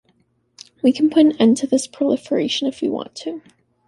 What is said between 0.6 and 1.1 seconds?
We